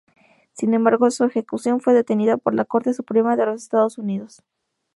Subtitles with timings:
[0.53, 4.41] Sin embargo, su ejecución fue detenida por la Corte Suprema de los Estados Unidos.